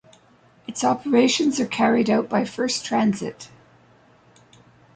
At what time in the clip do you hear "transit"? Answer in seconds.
2.83-3.49